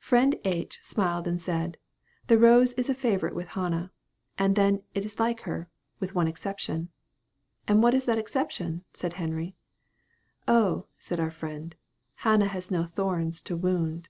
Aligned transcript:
Friend 0.00 0.34
H. 0.44 0.80
smiled 0.82 1.28
and 1.28 1.40
said, 1.40 1.78
"the 2.26 2.36
rose 2.36 2.72
is 2.72 2.88
a 2.90 2.94
favorite 2.94 3.36
with 3.36 3.46
Hannah; 3.50 3.92
and 4.36 4.56
then 4.56 4.82
it 4.92 5.04
is 5.04 5.20
like 5.20 5.42
her, 5.42 5.68
with 6.00 6.16
one 6.16 6.26
exception." 6.26 6.88
"And 7.68 7.80
what 7.80 7.94
is 7.94 8.04
that 8.06 8.18
exception?" 8.18 8.82
said 8.92 9.12
Henry. 9.12 9.54
"Oh," 10.48 10.86
said 10.98 11.20
our 11.20 11.30
friend, 11.30 11.76
"Hannah 12.16 12.48
has 12.48 12.72
no 12.72 12.86
thorns 12.86 13.40
to 13.42 13.56
wound." 13.56 14.08